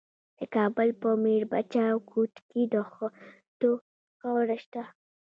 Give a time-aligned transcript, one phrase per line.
[0.37, 3.71] د کابل په میربچه کوټ کې د خښتو
[4.19, 4.83] خاوره شته.